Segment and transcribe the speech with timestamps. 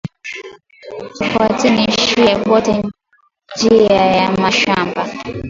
[1.15, 2.73] Tu fwateni shiye bote
[3.57, 5.03] njiya ya mashamba